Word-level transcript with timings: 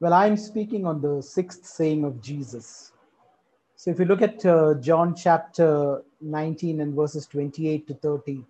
Well, 0.00 0.14
I'm 0.14 0.38
speaking 0.38 0.86
on 0.86 1.02
the 1.02 1.20
sixth 1.20 1.66
saying 1.66 2.04
of 2.04 2.22
Jesus. 2.22 2.92
So 3.76 3.90
if 3.90 3.98
you 3.98 4.06
look 4.06 4.22
at 4.22 4.46
uh, 4.46 4.72
John 4.80 5.14
chapter 5.14 6.02
19 6.22 6.80
and 6.80 6.94
verses 6.94 7.26
28 7.26 7.86
to 7.86 7.92
30, 7.92 8.42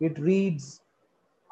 it 0.00 0.18
reads, 0.18 0.80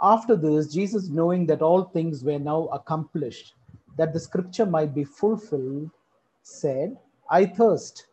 After 0.01 0.35
this, 0.35 0.72
Jesus, 0.72 1.10
knowing 1.10 1.44
that 1.49 1.60
all 1.60 1.85
things 1.85 2.24
were 2.24 2.38
now 2.38 2.69
accomplished, 2.72 3.53
that 3.99 4.15
the 4.15 4.21
scripture 4.21 4.65
might 4.65 4.94
be 4.94 5.04
fulfilled, 5.04 5.90
said, 6.42 6.97
I 7.29 7.45
thirst. 7.45 8.06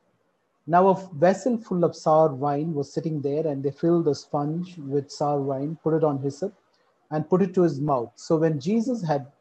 Now 0.67 0.89
a 0.89 1.09
vessel 1.13 1.57
full 1.57 1.85
of 1.85 1.95
sour 1.95 2.33
wine 2.33 2.73
was 2.73 2.91
sitting 2.91 3.21
there, 3.21 3.47
and 3.47 3.63
they 3.63 3.71
filled 3.71 4.09
a 4.09 4.15
sponge 4.15 4.77
with 4.79 5.09
sour 5.09 5.39
wine, 5.39 5.77
put 5.81 5.93
it 5.93 6.03
on 6.03 6.21
hyssop, 6.21 6.53
and 7.09 7.29
put 7.29 7.41
it 7.41 7.53
to 7.53 7.61
his 7.61 7.79
mouth. 7.79 8.11
So 8.17 8.35
when 8.35 8.59
Jesus 8.59 9.01
had 9.01 9.31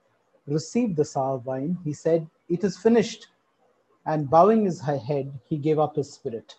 received 0.51 0.97
the 0.97 1.05
sour 1.05 1.39
wine, 1.39 1.79
he 1.85 1.93
said, 1.93 2.27
It 2.49 2.65
is 2.65 2.77
finished. 2.77 3.29
And 4.07 4.29
bowing 4.31 4.65
his 4.65 4.81
head, 4.81 5.33
he 5.49 5.57
gave 5.57 5.79
up 5.79 5.97
his 5.97 6.13
spirit. 6.13 6.57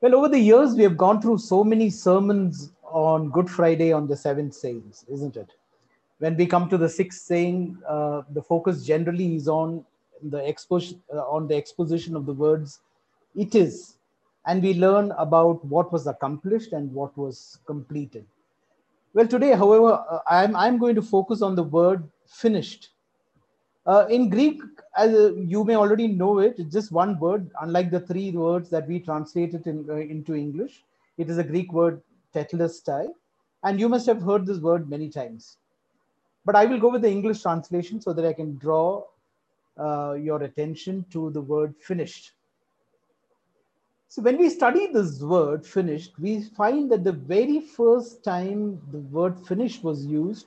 Well, 0.00 0.14
over 0.16 0.28
the 0.28 0.38
years, 0.38 0.74
we 0.74 0.82
have 0.82 0.98
gone 0.98 1.22
through 1.22 1.38
so 1.38 1.64
many 1.64 1.88
sermons 1.88 2.72
on 2.84 3.30
Good 3.30 3.48
Friday 3.48 3.92
on 3.92 4.06
the 4.06 4.16
seventh 4.16 4.54
sayings, 4.54 5.04
isn't 5.10 5.36
it? 5.36 5.52
When 6.18 6.36
we 6.36 6.46
come 6.46 6.68
to 6.68 6.78
the 6.78 6.88
sixth 6.88 7.22
saying, 7.22 7.78
uh, 7.88 8.22
the 8.32 8.42
focus 8.42 8.84
generally 8.84 9.34
is 9.36 9.48
on 9.48 9.84
the 10.22 10.38
exposition 10.38 11.02
uh, 11.12 11.18
on 11.28 11.48
the 11.48 11.56
exposition 11.56 12.16
of 12.16 12.24
the 12.26 12.32
words 12.32 12.80
"it 13.34 13.54
is," 13.54 13.96
and 14.46 14.62
we 14.62 14.74
learn 14.74 15.12
about 15.12 15.64
what 15.64 15.92
was 15.92 16.06
accomplished 16.06 16.72
and 16.72 16.92
what 16.92 17.16
was 17.16 17.58
completed. 17.66 18.24
Well, 19.12 19.26
today, 19.26 19.52
however, 19.52 20.04
uh, 20.10 20.20
I'm 20.28 20.56
I'm 20.56 20.78
going 20.78 20.94
to 20.94 21.02
focus 21.02 21.42
on 21.42 21.56
the 21.56 21.62
word 21.62 22.08
"finished." 22.26 22.90
Uh, 23.86 24.06
in 24.08 24.30
Greek, 24.30 24.62
as 24.96 25.14
uh, 25.14 25.34
you 25.34 25.62
may 25.62 25.76
already 25.76 26.08
know 26.08 26.38
it, 26.38 26.54
it's 26.58 26.72
just 26.72 26.90
one 26.90 27.18
word, 27.18 27.50
unlike 27.60 27.90
the 27.90 28.00
three 28.00 28.30
words 28.30 28.70
that 28.70 28.88
we 28.88 28.98
translated 28.98 29.66
in, 29.66 29.84
uh, 29.90 29.96
into 29.96 30.34
English. 30.34 30.84
It 31.18 31.28
is 31.28 31.36
a 31.36 31.44
Greek 31.44 31.72
word, 31.72 32.00
tetelestai, 32.34 33.08
and 33.62 33.78
you 33.78 33.88
must 33.88 34.06
have 34.06 34.22
heard 34.22 34.46
this 34.46 34.58
word 34.58 34.88
many 34.88 35.10
times. 35.10 35.58
But 36.46 36.56
I 36.56 36.64
will 36.64 36.80
go 36.80 36.90
with 36.90 37.02
the 37.02 37.10
English 37.10 37.42
translation 37.42 38.00
so 38.00 38.12
that 38.14 38.24
I 38.24 38.32
can 38.32 38.56
draw 38.56 39.04
uh, 39.78 40.14
your 40.14 40.42
attention 40.42 41.04
to 41.10 41.30
the 41.30 41.40
word 41.40 41.74
finished. 41.78 42.32
So 44.08 44.22
when 44.22 44.38
we 44.38 44.48
study 44.48 44.86
this 44.92 45.20
word 45.20 45.66
finished, 45.66 46.18
we 46.18 46.42
find 46.42 46.90
that 46.90 47.04
the 47.04 47.12
very 47.12 47.60
first 47.60 48.22
time 48.22 48.80
the 48.92 48.98
word 48.98 49.38
finished 49.46 49.82
was 49.82 50.06
used 50.06 50.46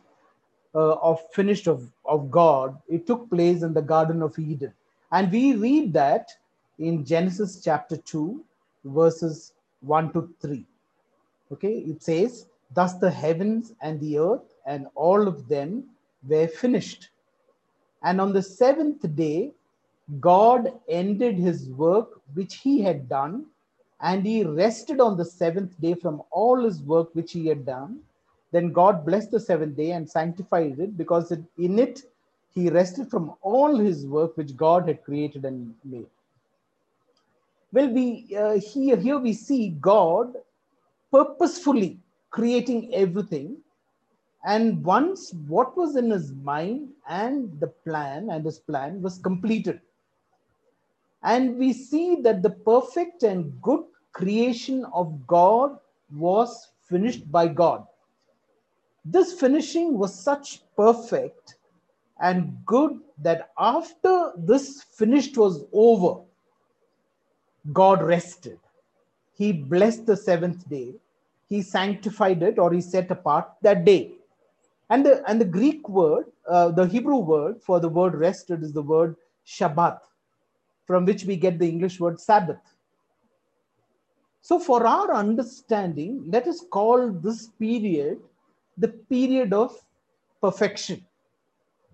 uh, 0.77 0.95
of 1.09 1.19
finished 1.31 1.67
of, 1.67 1.91
of 2.05 2.29
God, 2.29 2.77
it 2.87 3.07
took 3.07 3.29
place 3.29 3.63
in 3.63 3.73
the 3.73 3.81
Garden 3.81 4.21
of 4.21 4.37
Eden. 4.37 4.73
And 5.11 5.31
we 5.31 5.55
read 5.55 5.91
that 5.93 6.29
in 6.77 7.03
Genesis 7.03 7.61
chapter 7.63 7.97
2, 7.97 8.43
verses 8.85 9.53
1 9.81 10.13
to 10.13 10.29
3. 10.39 10.63
Okay, 11.51 11.79
it 11.79 12.03
says, 12.03 12.45
Thus 12.73 12.93
the 12.95 13.09
heavens 13.09 13.73
and 13.81 13.99
the 13.99 14.19
earth 14.19 14.53
and 14.65 14.87
all 14.93 15.27
of 15.27 15.47
them 15.47 15.85
were 16.27 16.47
finished. 16.47 17.09
And 18.03 18.21
on 18.21 18.33
the 18.33 18.43
seventh 18.43 19.15
day, 19.15 19.53
God 20.19 20.73
ended 20.87 21.37
his 21.37 21.69
work 21.69 22.21
which 22.35 22.55
he 22.55 22.81
had 22.81 23.09
done, 23.09 23.45
and 24.01 24.25
he 24.25 24.43
rested 24.43 25.01
on 25.01 25.17
the 25.17 25.25
seventh 25.25 25.79
day 25.81 25.95
from 25.95 26.21
all 26.29 26.63
his 26.63 26.81
work 26.83 27.09
which 27.15 27.31
he 27.31 27.47
had 27.47 27.65
done. 27.65 28.01
Then 28.51 28.71
God 28.71 29.05
blessed 29.05 29.31
the 29.31 29.39
seventh 29.39 29.75
day 29.75 29.91
and 29.91 30.09
sanctified 30.09 30.79
it 30.79 30.97
because 30.97 31.31
it, 31.31 31.43
in 31.57 31.79
it 31.79 32.03
he 32.53 32.69
rested 32.69 33.09
from 33.09 33.33
all 33.41 33.77
his 33.77 34.05
work 34.07 34.37
which 34.37 34.55
God 34.55 34.87
had 34.87 35.03
created 35.03 35.45
and 35.45 35.75
made. 35.83 36.07
Well, 37.73 37.89
we 37.89 38.27
uh, 38.35 38.59
here 38.59 38.95
here 38.95 39.19
we 39.19 39.33
see 39.33 39.69
God 39.81 40.37
purposefully 41.11 41.99
creating 42.29 42.93
everything, 42.93 43.57
and 44.45 44.83
once 44.83 45.33
what 45.47 45.75
was 45.75 45.97
in 45.97 46.09
his 46.09 46.31
mind 46.31 46.89
and 47.09 47.59
the 47.59 47.67
plan 47.67 48.29
and 48.29 48.45
his 48.45 48.59
plan 48.59 49.01
was 49.01 49.17
completed, 49.17 49.81
and 51.23 51.57
we 51.57 51.73
see 51.73 52.15
that 52.21 52.41
the 52.41 52.51
perfect 52.51 53.23
and 53.23 53.61
good 53.61 53.83
creation 54.13 54.85
of 54.93 55.27
God 55.27 55.77
was 56.15 56.69
finished 56.89 57.29
by 57.29 57.47
God 57.47 57.85
this 59.11 59.33
finishing 59.33 59.97
was 59.97 60.13
such 60.13 60.61
perfect 60.75 61.55
and 62.19 62.57
good 62.65 62.99
that 63.19 63.51
after 63.57 64.33
this 64.37 64.83
finished 64.83 65.37
was 65.37 65.63
over, 65.71 66.21
God 67.73 68.01
rested. 68.01 68.59
He 69.37 69.51
blessed 69.51 70.05
the 70.05 70.17
seventh 70.17 70.67
day. 70.69 70.95
He 71.47 71.61
sanctified 71.61 72.43
it 72.43 72.59
or 72.59 72.73
he 72.73 72.81
set 72.81 73.09
apart 73.11 73.49
that 73.61 73.85
day. 73.85 74.13
And 74.89 75.05
the, 75.05 75.23
and 75.29 75.39
the 75.39 75.45
Greek 75.45 75.87
word, 75.87 76.25
uh, 76.47 76.69
the 76.69 76.87
Hebrew 76.87 77.17
word 77.17 77.61
for 77.61 77.79
the 77.79 77.89
word 77.89 78.15
rested 78.15 78.63
is 78.63 78.73
the 78.73 78.81
word 78.81 79.15
Shabbat, 79.45 79.99
from 80.85 81.05
which 81.05 81.23
we 81.23 81.37
get 81.37 81.59
the 81.59 81.67
English 81.67 81.99
word 81.99 82.19
Sabbath. 82.19 82.59
So, 84.41 84.59
for 84.59 84.87
our 84.87 85.13
understanding, 85.13 86.23
let 86.27 86.47
us 86.47 86.63
call 86.71 87.11
this 87.11 87.47
period 87.59 88.19
the 88.77 88.87
period 88.87 89.53
of 89.53 89.75
perfection. 90.41 91.03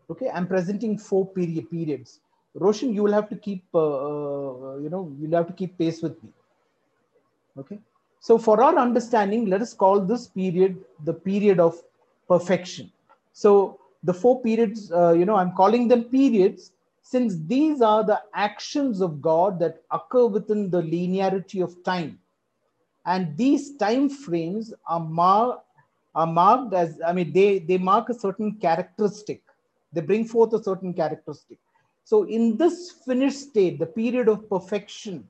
Okay, 0.10 0.30
I'm 0.30 0.48
presenting 0.48 0.98
four 0.98 1.26
period 1.26 1.70
periods. 1.72 2.20
Roshan, 2.56 2.94
you 2.94 3.04
will 3.04 3.14
have 3.14 3.30
to 3.30 3.36
keep, 3.36 3.64
uh, 3.74 3.80
uh, 3.80 4.78
you 4.78 4.90
know, 4.90 5.12
you'll 5.20 5.36
have 5.36 5.48
to 5.48 5.54
keep 5.54 5.78
pace 5.78 6.02
with 6.02 6.22
me. 6.24 6.30
Okay, 7.58 7.80
so 8.20 8.38
for 8.38 8.62
our 8.62 8.78
understanding, 8.78 9.46
let 9.46 9.62
us 9.62 9.74
call 9.74 10.00
this 10.00 10.28
period 10.28 10.78
the 11.04 11.14
period 11.14 11.60
of 11.60 11.82
perfection. 12.28 12.92
So 13.32 13.80
the 14.04 14.14
four 14.14 14.42
periods, 14.42 14.92
uh, 14.92 15.14
you 15.14 15.26
know, 15.26 15.36
I'm 15.36 15.54
calling 15.54 15.88
them 15.88 16.04
periods 16.06 16.72
since 17.02 17.38
these 17.48 17.82
are 17.82 18.04
the 18.04 18.22
actions 18.34 19.02
of 19.02 19.22
God 19.22 19.60
that 19.60 19.82
occur 19.92 20.26
within 20.26 20.70
the 20.70 20.82
linearity 20.82 21.64
of 21.64 21.84
time. 21.84 22.20
And 23.06 23.36
these 23.38 23.76
time 23.76 24.10
frames 24.10 24.74
are 24.88 25.00
mar 25.00 25.62
are 26.16 26.28
marked 26.28 26.74
as, 26.74 27.00
I 27.06 27.14
mean, 27.14 27.34
they, 27.34 27.60
they 27.60 27.78
mark 27.78 28.10
a 28.10 28.14
certain 28.14 28.56
characteristic. 28.56 29.42
They 29.92 30.02
bring 30.02 30.26
forth 30.26 30.54
a 30.54 30.64
certain 30.64 30.94
characteristic. 30.94 31.60
So 32.04 32.24
in 32.24 32.58
this 32.58 32.92
finished 33.06 33.40
state, 33.40 33.80
the 33.80 33.86
period 33.86 34.28
of 34.28 34.50
perfection, 34.50 35.28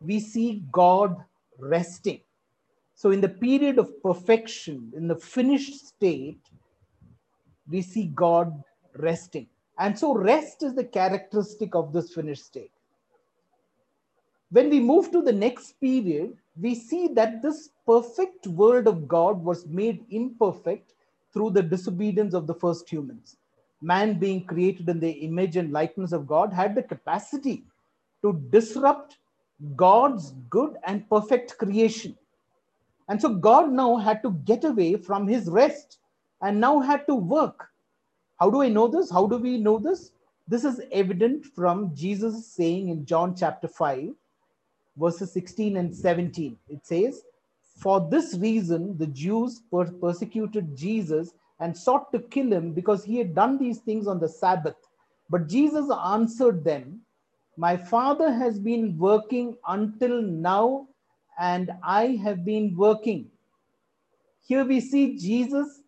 we 0.00 0.20
see 0.20 0.64
God 0.72 1.16
resting. 1.58 2.20
So 2.94 3.10
in 3.10 3.20
the 3.20 3.28
period 3.28 3.78
of 3.78 4.02
perfection, 4.02 4.92
in 4.96 5.06
the 5.06 5.16
finished 5.16 5.86
state, 5.86 6.40
we 7.68 7.82
see 7.82 8.06
God 8.14 8.62
resting. 8.96 9.46
And 9.78 9.96
so 9.96 10.14
rest 10.14 10.62
is 10.62 10.74
the 10.74 10.84
characteristic 10.84 11.74
of 11.74 11.92
this 11.92 12.12
finished 12.12 12.44
state. 12.44 12.72
When 14.50 14.70
we 14.70 14.80
move 14.80 15.12
to 15.12 15.22
the 15.22 15.32
next 15.32 15.80
period, 15.80 16.36
we 16.60 16.74
see 16.74 17.08
that 17.08 17.40
this 17.42 17.70
perfect 17.86 18.46
world 18.46 18.86
of 18.88 19.06
God 19.06 19.42
was 19.42 19.66
made 19.66 20.04
imperfect 20.10 20.94
through 21.32 21.50
the 21.50 21.62
disobedience 21.62 22.34
of 22.34 22.46
the 22.46 22.54
first 22.54 22.88
humans. 22.88 23.36
Man, 23.80 24.18
being 24.18 24.44
created 24.44 24.88
in 24.88 24.98
the 24.98 25.10
image 25.10 25.56
and 25.56 25.72
likeness 25.72 26.12
of 26.12 26.26
God, 26.26 26.52
had 26.52 26.74
the 26.74 26.82
capacity 26.82 27.64
to 28.22 28.42
disrupt 28.50 29.18
God's 29.76 30.32
good 30.50 30.76
and 30.84 31.08
perfect 31.08 31.56
creation. 31.58 32.16
And 33.08 33.20
so 33.20 33.28
God 33.28 33.70
now 33.70 33.96
had 33.96 34.22
to 34.22 34.32
get 34.44 34.64
away 34.64 34.96
from 34.96 35.28
his 35.28 35.48
rest 35.48 35.98
and 36.42 36.60
now 36.60 36.80
had 36.80 37.06
to 37.06 37.14
work. 37.14 37.68
How 38.38 38.50
do 38.50 38.62
I 38.62 38.68
know 38.68 38.88
this? 38.88 39.10
How 39.10 39.26
do 39.26 39.36
we 39.36 39.58
know 39.58 39.78
this? 39.78 40.12
This 40.46 40.64
is 40.64 40.80
evident 40.92 41.44
from 41.44 41.94
Jesus 41.94 42.46
saying 42.46 42.88
in 42.88 43.04
John 43.04 43.34
chapter 43.36 43.68
5 43.68 44.10
verses 44.98 45.32
16 45.32 45.76
and 45.76 45.94
17. 45.94 46.56
It 46.68 46.86
says, 46.86 47.22
For 47.76 48.06
this 48.10 48.36
reason, 48.38 48.96
the 48.98 49.06
Jews 49.06 49.62
per- 49.70 49.92
persecuted 49.92 50.76
Jesus 50.76 51.32
and 51.60 51.76
sought 51.76 52.12
to 52.12 52.18
kill 52.18 52.52
him 52.52 52.72
because 52.72 53.04
he 53.04 53.18
had 53.18 53.34
done 53.34 53.58
these 53.58 53.78
things 53.78 54.06
on 54.06 54.20
the 54.20 54.28
Sabbath. 54.28 54.76
But 55.30 55.48
Jesus 55.48 55.90
answered 56.06 56.64
them, 56.64 57.00
My 57.56 57.76
Father 57.76 58.32
has 58.32 58.58
been 58.58 58.96
working 58.98 59.56
until 59.66 60.22
now, 60.22 60.88
and 61.38 61.70
I 61.82 62.18
have 62.22 62.44
been 62.44 62.76
working. 62.76 63.30
Here 64.46 64.64
we 64.64 64.80
see 64.80 65.18
Jesus 65.18 65.82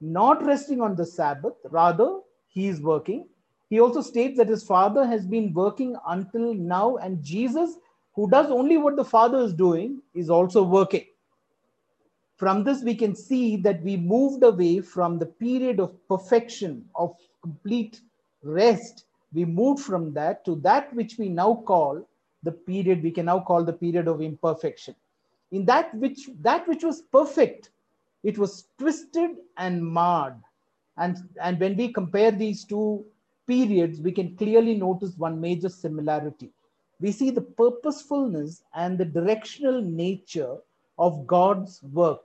not 0.00 0.44
resting 0.44 0.80
on 0.80 0.96
the 0.96 1.06
Sabbath, 1.06 1.54
rather, 1.70 2.20
he 2.48 2.66
is 2.68 2.80
working. 2.80 3.26
He 3.70 3.80
also 3.80 4.02
states 4.02 4.36
that 4.36 4.48
his 4.48 4.64
Father 4.64 5.06
has 5.06 5.24
been 5.24 5.54
working 5.54 5.96
until 6.06 6.52
now, 6.52 6.96
and 6.96 7.22
Jesus 7.22 7.76
who 8.14 8.28
does 8.30 8.50
only 8.50 8.76
what 8.76 8.96
the 8.96 9.04
Father 9.04 9.38
is 9.38 9.52
doing 9.52 10.00
is 10.14 10.30
also 10.30 10.62
working. 10.62 11.06
From 12.36 12.64
this, 12.64 12.82
we 12.82 12.94
can 12.94 13.14
see 13.14 13.56
that 13.58 13.82
we 13.82 13.96
moved 13.96 14.42
away 14.42 14.80
from 14.80 15.18
the 15.18 15.26
period 15.26 15.80
of 15.80 15.96
perfection, 16.08 16.84
of 16.94 17.16
complete 17.42 18.00
rest, 18.42 19.04
we 19.32 19.44
moved 19.44 19.82
from 19.82 20.12
that 20.12 20.44
to 20.44 20.56
that 20.56 20.92
which 20.94 21.16
we 21.18 21.28
now 21.28 21.62
call 21.66 22.06
the 22.42 22.52
period, 22.52 23.02
we 23.02 23.10
can 23.10 23.26
now 23.26 23.40
call 23.40 23.64
the 23.64 23.72
period 23.72 24.08
of 24.08 24.20
imperfection. 24.20 24.94
In 25.52 25.64
that 25.66 25.94
which 25.94 26.28
that 26.40 26.66
which 26.66 26.82
was 26.82 27.02
perfect, 27.02 27.70
it 28.22 28.38
was 28.38 28.66
twisted 28.78 29.30
and 29.56 29.84
marred. 29.84 30.36
And, 30.96 31.16
and 31.40 31.58
when 31.58 31.76
we 31.76 31.92
compare 31.92 32.30
these 32.30 32.64
two 32.64 33.04
periods, 33.46 34.00
we 34.00 34.12
can 34.12 34.36
clearly 34.36 34.74
notice 34.74 35.16
one 35.16 35.40
major 35.40 35.68
similarity. 35.68 36.52
We 37.02 37.10
see 37.10 37.30
the 37.30 37.40
purposefulness 37.40 38.62
and 38.74 38.96
the 38.96 39.04
directional 39.04 39.82
nature 39.82 40.56
of 40.98 41.26
God's 41.26 41.82
work. 41.82 42.22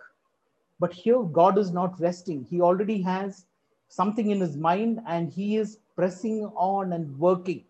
But 0.79 0.93
here, 0.93 1.23
God 1.23 1.57
is 1.57 1.71
not 1.71 1.99
resting. 1.99 2.45
He 2.47 2.61
already 2.61 3.01
has 3.01 3.45
something 3.89 4.29
in 4.29 4.39
his 4.39 4.55
mind 4.55 5.01
and 5.07 5.31
he 5.31 5.57
is 5.57 5.79
pressing 5.95 6.45
on 6.55 6.93
and 6.93 7.17
working. 7.17 7.63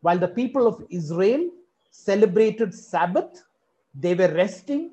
While 0.00 0.18
the 0.18 0.28
people 0.28 0.66
of 0.66 0.82
Israel 0.88 1.50
celebrated 1.90 2.72
Sabbath, 2.74 3.44
they 3.94 4.14
were 4.14 4.32
resting, 4.32 4.92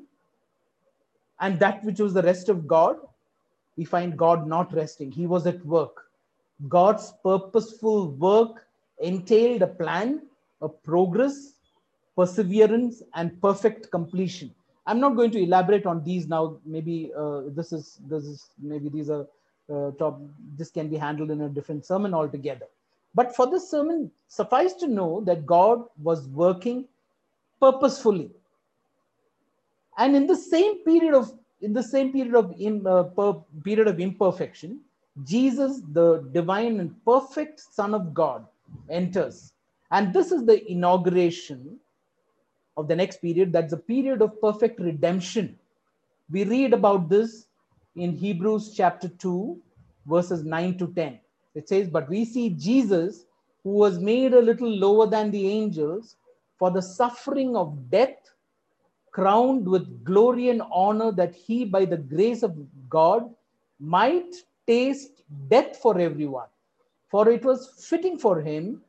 and 1.39 1.57
that 1.60 1.81
which 1.86 2.00
was 2.00 2.13
the 2.13 2.22
rest 2.22 2.50
of 2.50 2.68
God, 2.68 2.98
we 3.78 3.86
find 3.86 4.18
God 4.18 4.48
not 4.48 4.74
resting. 4.74 5.12
He 5.12 5.28
was 5.28 5.48
at 5.48 5.66
work. 5.66 6.07
God's 6.68 7.13
purposeful 7.24 8.12
work 8.12 8.68
entailed 9.00 9.62
a 9.62 9.68
plan, 9.68 10.24
a 10.61 10.69
progress, 10.69 11.53
perseverance, 12.15 13.01
and 13.15 13.39
perfect 13.41 13.91
completion. 13.91 14.53
I'm 14.87 14.99
not 14.99 15.15
going 15.15 15.31
to 15.31 15.41
elaborate 15.41 15.85
on 15.85 16.03
these 16.03 16.27
now. 16.27 16.57
Maybe 16.65 17.11
uh, 17.17 17.41
this 17.47 17.71
is 17.71 17.99
this 18.07 18.23
is 18.23 18.49
maybe 18.59 18.89
these 18.89 19.09
are 19.09 19.27
uh, 19.71 19.91
top. 19.91 20.21
This 20.57 20.71
can 20.71 20.89
be 20.89 20.97
handled 20.97 21.31
in 21.31 21.41
a 21.41 21.49
different 21.49 21.85
sermon 21.85 22.13
altogether. 22.13 22.65
But 23.13 23.35
for 23.35 23.49
this 23.49 23.69
sermon, 23.69 24.11
suffice 24.27 24.73
to 24.75 24.87
know 24.87 25.21
that 25.25 25.45
God 25.45 25.83
was 26.01 26.27
working 26.29 26.87
purposefully, 27.59 28.31
and 29.97 30.15
in 30.15 30.25
the 30.25 30.35
same 30.35 30.83
period 30.83 31.13
of 31.13 31.31
in 31.61 31.73
the 31.73 31.83
same 31.83 32.11
period 32.11 32.35
of 32.35 32.53
in, 32.59 32.85
uh, 32.87 33.03
per, 33.03 33.33
period 33.63 33.87
of 33.87 33.99
imperfection, 33.99 34.79
Jesus, 35.23 35.81
the 35.91 36.27
divine 36.31 36.79
and 36.79 37.05
perfect 37.05 37.59
Son 37.59 37.93
of 37.93 38.13
God, 38.13 38.45
enters, 38.89 39.53
and 39.91 40.13
this 40.13 40.31
is 40.31 40.45
the 40.45 40.69
inauguration 40.71 41.77
of 42.77 42.88
the 42.88 42.95
next 42.95 43.21
period. 43.21 43.51
That's 43.51 43.71
the 43.71 43.77
period 43.77 44.21
of 44.21 44.39
perfect 44.41 44.79
redemption. 44.79 45.57
We 46.31 46.45
read 46.45 46.73
about 46.73 47.09
this 47.09 47.47
in 47.95 48.13
Hebrews 48.13 48.73
chapter 48.75 49.09
2, 49.09 49.59
verses 50.05 50.43
9 50.43 50.77
to 50.77 50.88
10. 50.93 51.19
It 51.55 51.67
says, 51.67 51.89
But 51.89 52.09
we 52.09 52.23
see 52.23 52.51
Jesus, 52.51 53.25
who 53.63 53.71
was 53.71 53.99
made 53.99 54.33
a 54.33 54.41
little 54.41 54.69
lower 54.69 55.07
than 55.07 55.29
the 55.29 55.47
angels 55.49 56.15
for 56.57 56.71
the 56.71 56.81
suffering 56.81 57.55
of 57.57 57.89
death, 57.89 58.31
crowned 59.11 59.67
with 59.67 60.05
glory 60.05 60.49
and 60.49 60.61
honor, 60.71 61.11
that 61.11 61.35
he, 61.35 61.65
by 61.65 61.83
the 61.83 61.97
grace 61.97 62.44
of 62.44 62.55
God, 62.89 63.29
might 63.79 64.35
taste 64.65 65.23
death 65.49 65.75
for 65.77 65.99
everyone. 65.99 66.47
For 67.09 67.29
it 67.29 67.44
was 67.44 67.85
fitting 67.89 68.17
for 68.17 68.39
him, 68.39 68.81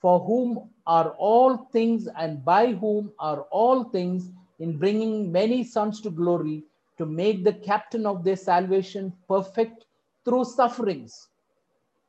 for 0.00 0.20
whom 0.20 0.70
are 0.86 1.10
all 1.18 1.56
things 1.72 2.08
and 2.16 2.44
by 2.44 2.72
whom 2.72 3.12
are 3.18 3.42
all 3.50 3.84
things, 3.84 4.30
in 4.58 4.78
bringing 4.78 5.30
many 5.30 5.62
sons 5.64 6.00
to 6.00 6.10
glory, 6.10 6.62
to 6.96 7.04
make 7.04 7.44
the 7.44 7.52
captain 7.52 8.06
of 8.06 8.24
their 8.24 8.36
salvation 8.36 9.12
perfect 9.28 9.84
through 10.24 10.44
sufferings. 10.44 11.28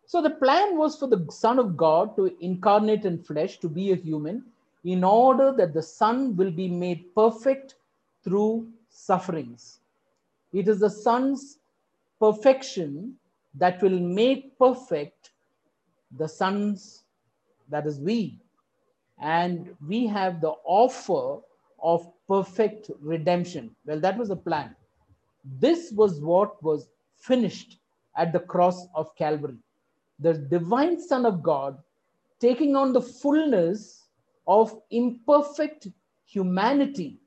So 0.06 0.22
the 0.22 0.30
plan 0.30 0.78
was 0.78 0.98
for 0.98 1.07
the 1.07 1.25
Son 1.30 1.60
of 1.60 1.75
God 1.75 2.16
to 2.16 2.34
incarnate 2.39 3.04
in 3.04 3.22
flesh, 3.22 3.57
to 3.60 3.68
be 3.68 3.92
a 3.92 3.95
human, 3.95 4.45
in 4.86 5.04
order 5.04 5.51
that 5.57 5.74
the 5.74 5.84
Son 5.84 6.38
will 6.38 6.51
be 6.51 6.69
made 6.69 7.13
perfect 7.13 7.75
through 8.24 8.68
sufferings. 8.89 9.80
It 10.54 10.69
is 10.69 10.80
the 10.80 10.89
Son's 10.89 11.57
perfection 12.19 13.18
that 13.56 13.81
will 13.81 14.00
make 14.00 14.57
perfect 14.57 15.31
the 16.18 16.28
sons, 16.28 17.04
that 17.69 17.85
is 17.85 17.99
we. 17.99 18.39
And 19.19 19.75
we 19.85 20.07
have 20.07 20.41
the 20.41 20.53
offer 20.63 21.41
of 21.81 22.07
perfect 22.27 22.91
redemption. 23.01 23.75
Well, 23.85 23.99
that 23.99 24.17
was 24.17 24.29
the 24.29 24.35
plan. 24.35 24.75
This 25.59 25.91
was 25.91 26.19
what 26.19 26.61
was 26.63 26.89
finished 27.17 27.77
at 28.15 28.33
the 28.33 28.39
cross 28.39 28.87
of 28.95 29.15
Calvary. 29.15 29.57
The 30.19 30.33
divine 30.33 30.99
Son 30.99 31.25
of 31.25 31.43
God 31.43 31.77
taking 32.39 32.75
on 32.75 32.93
the 32.93 33.01
fullness 33.01 34.05
of 34.47 34.79
imperfect 34.91 35.87
humanity. 36.25 37.19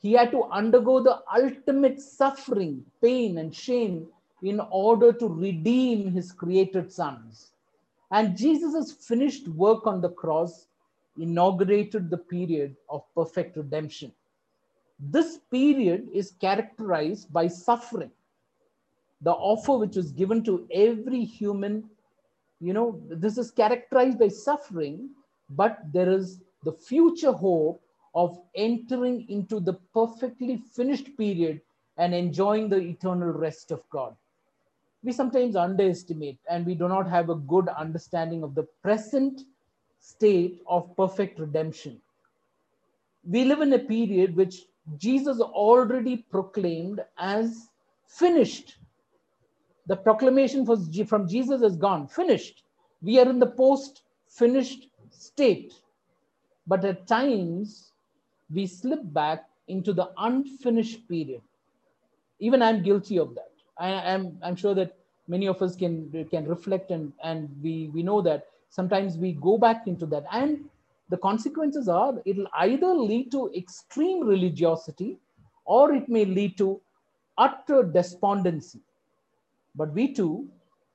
He 0.00 0.12
had 0.12 0.30
to 0.32 0.44
undergo 0.44 1.00
the 1.02 1.20
ultimate 1.34 2.00
suffering, 2.00 2.84
pain, 3.00 3.38
and 3.38 3.54
shame 3.54 4.08
in 4.42 4.60
order 4.70 5.12
to 5.12 5.28
redeem 5.28 6.10
his 6.10 6.32
created 6.32 6.92
sons. 6.92 7.51
And 8.12 8.36
Jesus' 8.36 8.92
finished 8.92 9.48
work 9.48 9.86
on 9.86 10.02
the 10.02 10.10
cross 10.10 10.68
inaugurated 11.18 12.10
the 12.10 12.18
period 12.18 12.76
of 12.90 13.02
perfect 13.14 13.56
redemption. 13.56 14.12
This 15.00 15.38
period 15.50 16.08
is 16.12 16.32
characterized 16.32 17.32
by 17.32 17.48
suffering. 17.48 18.10
The 19.22 19.32
offer 19.32 19.78
which 19.78 19.96
was 19.96 20.12
given 20.12 20.44
to 20.44 20.68
every 20.70 21.24
human, 21.24 21.88
you 22.60 22.74
know, 22.74 23.00
this 23.08 23.38
is 23.38 23.50
characterized 23.50 24.18
by 24.18 24.28
suffering, 24.28 25.10
but 25.50 25.78
there 25.92 26.10
is 26.10 26.40
the 26.64 26.72
future 26.72 27.32
hope 27.32 27.82
of 28.14 28.38
entering 28.54 29.26
into 29.30 29.58
the 29.58 29.74
perfectly 29.94 30.58
finished 30.58 31.16
period 31.16 31.62
and 31.96 32.14
enjoying 32.14 32.68
the 32.68 32.76
eternal 32.76 33.30
rest 33.30 33.70
of 33.70 33.82
God. 33.90 34.14
We 35.02 35.12
sometimes 35.12 35.56
underestimate 35.56 36.38
and 36.48 36.64
we 36.64 36.74
do 36.74 36.88
not 36.88 37.08
have 37.08 37.28
a 37.28 37.34
good 37.34 37.68
understanding 37.68 38.42
of 38.42 38.54
the 38.54 38.66
present 38.82 39.42
state 40.00 40.62
of 40.66 40.96
perfect 40.96 41.38
redemption. 41.38 42.00
We 43.24 43.44
live 43.44 43.60
in 43.60 43.72
a 43.72 43.78
period 43.78 44.36
which 44.36 44.66
Jesus 44.96 45.40
already 45.40 46.18
proclaimed 46.30 47.04
as 47.18 47.68
finished. 48.06 48.78
The 49.86 49.96
proclamation 49.96 50.66
from 50.66 51.28
Jesus 51.28 51.62
is 51.62 51.76
gone, 51.76 52.06
finished. 52.06 52.64
We 53.00 53.18
are 53.18 53.28
in 53.28 53.38
the 53.38 53.46
post 53.46 54.02
finished 54.28 54.88
state. 55.10 55.74
But 56.66 56.84
at 56.84 57.06
times, 57.06 57.92
we 58.52 58.66
slip 58.66 59.00
back 59.02 59.48
into 59.68 59.92
the 59.92 60.10
unfinished 60.18 61.08
period. 61.08 61.42
Even 62.38 62.62
I'm 62.62 62.82
guilty 62.82 63.18
of 63.18 63.34
that. 63.34 63.51
I 63.78 63.88
am 63.90 64.38
I'm 64.42 64.56
sure 64.56 64.74
that 64.74 64.96
many 65.28 65.46
of 65.46 65.62
us 65.62 65.76
can 65.76 66.26
can 66.30 66.46
reflect 66.46 66.90
and 66.90 67.12
and 67.22 67.48
we 67.62 67.88
we 67.94 68.02
know 68.02 68.20
that 68.22 68.46
sometimes 68.70 69.16
we 69.16 69.32
go 69.32 69.58
back 69.58 69.86
into 69.86 70.06
that. 70.06 70.24
And 70.32 70.68
the 71.08 71.16
consequences 71.18 71.88
are 71.88 72.14
it'll 72.24 72.48
either 72.54 72.94
lead 72.94 73.30
to 73.32 73.50
extreme 73.54 74.26
religiosity 74.26 75.18
or 75.64 75.92
it 75.92 76.08
may 76.08 76.24
lead 76.24 76.56
to 76.58 76.80
utter 77.38 77.82
despondency. 77.82 78.80
But 79.74 79.92
we 79.92 80.12
too 80.12 80.48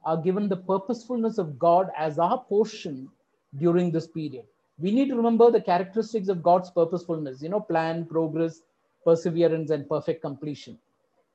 are 0.06 0.18
given 0.18 0.48
the 0.48 0.58
purposefulness 0.58 1.38
of 1.38 1.58
god 1.60 1.90
as 1.98 2.20
our 2.20 2.40
portion 2.44 3.10
during 3.58 3.92
this 3.92 4.08
period. 4.08 4.46
We 4.80 4.92
need 4.92 5.10
to 5.10 5.16
remember 5.16 5.50
the 5.52 5.62
characteristics 5.62 6.28
of 6.28 6.44
god's 6.44 6.70
purposefulness 6.70 7.42
you 7.42 7.50
know 7.50 7.60
plan 7.60 8.06
progress 8.06 8.62
perseverance 9.04 9.72
and 9.72 9.90
perfect 9.90 10.22
completion 10.22 10.78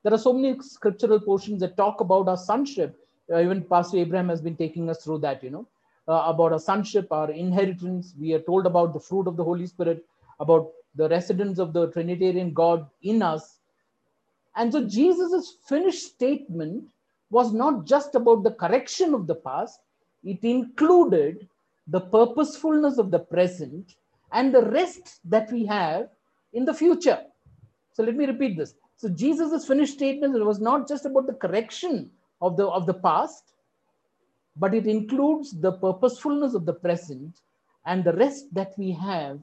there 0.03 0.13
are 0.13 0.17
so 0.17 0.33
many 0.33 0.59
scriptural 0.61 1.19
portions 1.19 1.61
that 1.61 1.77
talk 1.77 2.01
about 2.01 2.27
our 2.27 2.37
sonship. 2.37 2.97
Uh, 3.31 3.39
even 3.39 3.63
Pastor 3.63 3.97
Abraham 3.97 4.29
has 4.29 4.41
been 4.41 4.55
taking 4.55 4.89
us 4.89 5.03
through 5.03 5.19
that, 5.19 5.41
you 5.41 5.49
know, 5.49 5.67
uh, 6.09 6.23
about 6.27 6.51
our 6.51 6.59
sonship, 6.59 7.07
our 7.11 7.31
inheritance. 7.31 8.13
We 8.19 8.33
are 8.33 8.41
told 8.41 8.65
about 8.65 8.93
the 8.93 8.99
fruit 8.99 9.27
of 9.27 9.37
the 9.37 9.43
Holy 9.43 9.65
Spirit, 9.65 10.05
about 10.41 10.71
the 10.95 11.07
residence 11.07 11.57
of 11.57 11.71
the 11.71 11.89
Trinitarian 11.91 12.53
God 12.53 12.85
in 13.01 13.21
us. 13.21 13.59
And 14.55 14.71
so 14.71 14.87
Jesus' 14.87 15.55
finished 15.65 16.03
statement 16.03 16.83
was 17.29 17.53
not 17.53 17.85
just 17.85 18.13
about 18.13 18.43
the 18.43 18.51
correction 18.51 19.13
of 19.13 19.25
the 19.25 19.35
past, 19.35 19.79
it 20.23 20.43
included 20.43 21.47
the 21.87 22.01
purposefulness 22.01 22.97
of 22.97 23.09
the 23.09 23.19
present 23.19 23.95
and 24.31 24.53
the 24.53 24.63
rest 24.69 25.19
that 25.25 25.51
we 25.51 25.65
have 25.65 26.09
in 26.53 26.65
the 26.65 26.73
future. 26.73 27.19
So 27.93 28.03
let 28.03 28.15
me 28.15 28.25
repeat 28.25 28.57
this. 28.57 28.75
So 29.03 29.09
Jesus' 29.09 29.67
finished 29.67 29.95
statement 29.95 30.33
it 30.33 30.45
was 30.45 30.61
not 30.61 30.87
just 30.87 31.05
about 31.05 31.27
the 31.27 31.33
correction 31.33 32.09
of 32.41 32.55
the, 32.55 32.65
of 32.69 32.85
the 32.85 32.93
past, 32.93 33.51
but 34.55 34.73
it 34.73 34.87
includes 34.87 35.59
the 35.59 35.73
purposefulness 35.73 36.53
of 36.53 36.65
the 36.65 36.71
present 36.71 37.41
and 37.85 38.01
the 38.01 38.13
rest 38.13 38.45
that 38.53 38.71
we 38.77 38.93
have 38.93 39.41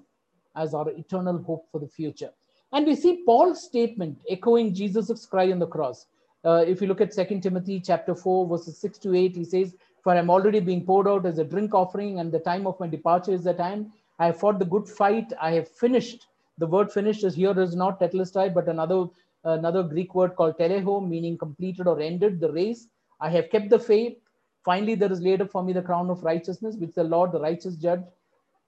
as 0.57 0.73
our 0.73 0.89
eternal 0.89 1.43
hope 1.43 1.67
for 1.71 1.79
the 1.79 1.87
future. 1.87 2.31
And 2.73 2.87
we 2.87 2.97
see 2.97 3.23
Paul's 3.27 3.63
statement 3.63 4.23
echoing 4.31 4.73
Jesus' 4.73 5.27
cry 5.27 5.53
on 5.53 5.59
the 5.59 5.67
cross. 5.67 6.07
Uh, 6.43 6.65
if 6.67 6.81
you 6.81 6.87
look 6.87 7.03
at 7.03 7.13
2 7.13 7.41
Timothy 7.41 7.81
chapter 7.81 8.15
4, 8.15 8.49
verses 8.49 8.79
6 8.79 8.97
to 9.01 9.15
8, 9.15 9.37
he 9.37 9.45
says, 9.45 9.77
For 10.03 10.15
I'm 10.15 10.31
already 10.31 10.61
being 10.61 10.87
poured 10.87 11.07
out 11.07 11.27
as 11.27 11.37
a 11.37 11.45
drink 11.45 11.75
offering, 11.75 12.19
and 12.19 12.33
the 12.33 12.41
time 12.41 12.67
of 12.67 12.81
my 12.81 12.87
departure 12.87 13.35
is 13.35 13.47
at 13.47 13.61
hand. 13.61 13.93
I 14.19 14.25
have 14.25 14.41
fought 14.41 14.59
the 14.59 14.65
good 14.65 14.89
fight. 14.89 15.35
I 15.39 15.51
have 15.51 15.69
finished. 15.69 16.29
The 16.57 16.67
word 16.67 16.91
finished 16.91 17.25
is 17.25 17.35
here 17.35 17.61
is 17.61 17.77
not 17.77 18.01
tetelestai, 18.01 18.55
but 18.55 18.67
another 18.67 19.05
another 19.45 19.83
Greek 19.83 20.15
word 20.15 20.37
called 20.37 20.59
teleho, 20.59 21.07
meaning 21.07 21.39
completed 21.39 21.87
or 21.87 22.01
ended 22.01 22.41
the 22.41 22.53
race. 22.53 22.89
I 23.21 23.31
have 23.31 23.51
kept 23.51 23.71
the 23.71 23.79
faith. 23.79 24.19
Finally, 24.65 24.95
there 24.95 25.13
is 25.13 25.21
laid 25.21 25.41
up 25.41 25.51
for 25.51 25.63
me 25.63 25.73
the 25.73 25.83
crown 25.83 26.11
of 26.11 26.23
righteousness, 26.23 26.77
which 26.77 26.95
the 26.95 27.05
Lord, 27.05 27.33
the 27.33 27.41
righteous 27.41 27.77
judge, 27.77 28.03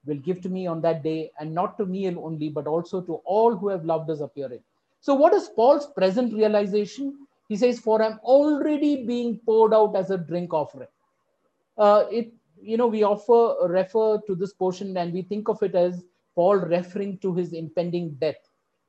will 0.05 0.17
give 0.17 0.41
to 0.41 0.49
me 0.49 0.67
on 0.67 0.81
that 0.81 1.03
day, 1.03 1.31
and 1.39 1.53
not 1.53 1.77
to 1.77 1.85
me 1.85 2.13
only, 2.15 2.49
but 2.49 2.67
also 2.67 3.01
to 3.01 3.15
all 3.25 3.55
who 3.55 3.69
have 3.69 3.85
loved 3.85 4.09
his 4.09 4.21
appearing. 4.21 4.61
So, 4.99 5.13
what 5.13 5.33
is 5.33 5.49
Paul's 5.49 5.87
present 5.87 6.33
realization? 6.33 7.27
He 7.47 7.55
says, 7.55 7.79
For 7.79 8.01
I'm 8.01 8.19
already 8.23 9.05
being 9.05 9.39
poured 9.45 9.73
out 9.73 9.95
as 9.95 10.09
a 10.11 10.17
drink 10.17 10.53
offering. 10.53 10.87
Uh, 11.77 12.05
it, 12.11 12.33
you 12.61 12.77
know, 12.77 12.87
we 12.87 13.03
offer 13.03 13.67
refer 13.67 14.19
to 14.27 14.35
this 14.35 14.53
portion 14.53 14.95
and 14.97 15.13
we 15.13 15.21
think 15.21 15.49
of 15.49 15.61
it 15.61 15.75
as 15.75 16.03
Paul 16.35 16.57
referring 16.57 17.17
to 17.19 17.33
his 17.33 17.53
impending 17.53 18.11
death. 18.15 18.37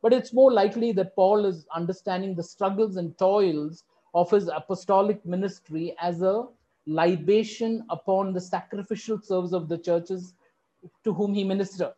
But 0.04 0.12
it's 0.12 0.34
more 0.34 0.52
likely 0.52 0.92
that 0.92 1.16
Paul 1.16 1.46
is 1.46 1.66
understanding 1.74 2.34
the 2.34 2.42
struggles 2.42 2.98
and 2.98 3.16
toils 3.16 3.84
of 4.12 4.30
his 4.30 4.48
apostolic 4.48 5.24
ministry 5.24 5.96
as 5.98 6.20
a 6.20 6.44
libation 6.86 7.86
upon 7.88 8.34
the 8.34 8.40
sacrificial 8.42 9.18
service 9.22 9.54
of 9.54 9.70
the 9.70 9.78
churches 9.78 10.34
to 11.04 11.14
whom 11.14 11.32
he 11.32 11.42
ministered. 11.42 11.94